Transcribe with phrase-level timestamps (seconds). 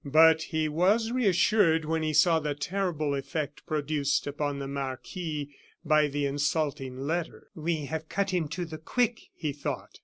[0.03, 5.53] But he was reassured when he saw the terrible effect produced upon the marquis
[5.85, 7.51] by the insulting letter.
[7.53, 9.99] "We have cut him to the quick," he thought.